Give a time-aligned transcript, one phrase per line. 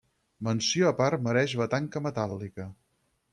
[0.45, 2.67] Menció a part mereix la tanca metàl·lica.